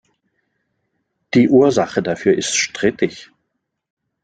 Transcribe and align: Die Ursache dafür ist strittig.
Die 1.35 1.47
Ursache 1.47 2.01
dafür 2.01 2.35
ist 2.35 2.55
strittig. 2.57 3.29